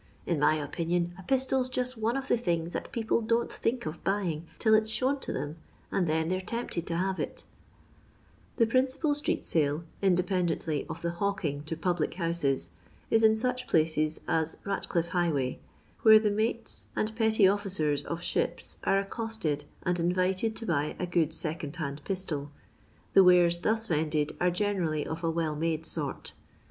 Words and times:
In 0.25 0.39
my 0.39 0.55
opinion, 0.55 1.13
a 1.19 1.21
pistol 1.21 1.63
's 1.63 1.69
just 1.69 1.95
one 1.95 2.17
of 2.17 2.27
the 2.27 2.35
things 2.35 2.73
that 2.73 2.91
people 2.91 3.21
don't 3.21 3.53
think 3.53 3.85
of 3.85 4.03
buying, 4.03 4.47
'til 4.57 4.73
it 4.73 4.87
's 4.87 4.89
shown 4.89 5.19
to 5.19 5.31
them, 5.31 5.57
and 5.91 6.07
then 6.07 6.27
they 6.27 6.37
're 6.37 6.41
temptod 6.41 6.87
to 6.87 6.95
have 6.95 7.19
iu" 7.19 7.29
The 8.57 8.65
principal 8.65 9.13
street*sale, 9.13 9.83
independently 10.01 10.87
of 10.89 11.03
the 11.03 11.11
hawking 11.11 11.61
to 11.65 11.77
public 11.77 12.15
houses, 12.15 12.71
is 13.11 13.21
in 13.21 13.35
such 13.35 13.67
places 13.67 14.19
as 14.27 14.57
Bat 14.65 14.87
cUile 14.89 15.09
highway, 15.09 15.59
where 16.01 16.17
the 16.17 16.31
mates 16.31 16.87
and 16.95 17.15
petty 17.15 17.47
officers 17.47 18.01
of 18.01 18.23
ships 18.23 18.77
are 18.83 18.97
accosted 18.97 19.65
and 19.83 19.99
invited 19.99 20.55
to 20.55 20.65
buy 20.65 20.95
a 20.97 21.05
good 21.05 21.31
second 21.31 21.75
hand 21.75 22.01
pistoL 22.05 22.49
The 23.13 23.23
wares 23.23 23.59
thus 23.59 23.85
vended 23.85 24.35
are 24.41 24.49
goaerally 24.49 25.05
of 25.05 25.23
a 25.23 25.29
well 25.29 25.55
made 25.55 25.85
sort. 25.85 26.33